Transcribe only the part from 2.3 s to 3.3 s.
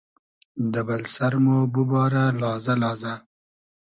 لازۂ لازۂ